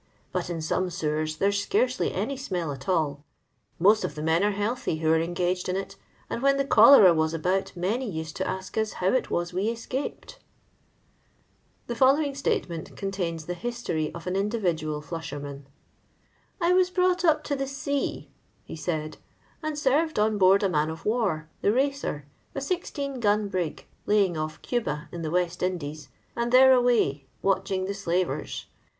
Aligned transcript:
But 0.31 0.49
in 0.49 0.63
some 0.63 0.89
sewers 0.89 1.37
there 1.37 1.51
's 1.51 1.61
scarcely 1.61 2.11
any 2.11 2.35
smell 2.35 2.71
at 2.71 2.89
all. 2.89 3.23
Afott 3.79 4.03
of 4.03 4.15
the 4.15 4.23
men 4.23 4.43
are 4.43 4.49
healthy 4.57 4.95
who 4.97 5.11
are 5.11 5.19
engaged 5.21 5.69
in 5.69 5.75
it; 5.75 5.95
and 6.27 6.41
whf.n 6.41 6.57
the 6.57 6.65
cholera 6.65 7.13
was 7.13 7.35
al/out 7.35 7.77
many 7.77 8.09
used 8.09 8.35
to 8.37 8.47
ask 8.47 8.73
tw 8.73 8.93
how 8.93 9.09
it 9.13 9.25
teas 9.25 9.53
we 9.53 9.67
escajycd" 9.71 10.37
The 11.85 11.93
following 11.95 12.33
statement 12.33 12.95
contains 12.97 13.45
the 13.45 13.53
history 13.53 14.11
of 14.15 14.25
an 14.25 14.35
individual 14.35 15.03
flushonnan: 15.03 15.65
—"I 16.59 16.73
was 16.73 16.89
brought 16.89 17.23
up 17.23 17.43
to 17.43 17.55
the 17.55 17.67
sea," 17.67 18.31
he 18.63 18.75
said, 18.75 19.17
"and 19.61 19.77
served 19.77 20.17
on 20.17 20.39
board 20.39 20.63
a 20.63 20.69
man 20.69 20.89
of 20.89 21.05
war, 21.05 21.47
the 21.61 21.67
Jlacer, 21.67 22.23
a 22.55 22.57
IG 22.73 23.21
gun 23.21 23.49
brig, 23.49 23.85
laying 24.07 24.35
off 24.35 24.63
Cuba, 24.63 25.09
in 25.11 25.21
the 25.21 25.29
West 25.29 25.61
Indies, 25.61 26.09
and 26.35 26.51
there 26.51 26.73
away, 26.73 27.27
watching 27.43 27.85
the 27.85 27.93
slavers. 27.93 28.65